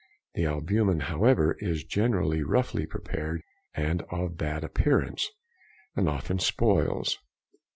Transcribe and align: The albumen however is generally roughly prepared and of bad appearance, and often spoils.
The 0.33 0.47
albumen 0.47 1.01
however 1.01 1.55
is 1.59 1.83
generally 1.83 2.41
roughly 2.41 2.87
prepared 2.87 3.43
and 3.75 4.01
of 4.09 4.35
bad 4.35 4.63
appearance, 4.63 5.29
and 5.95 6.09
often 6.09 6.39
spoils. 6.39 7.19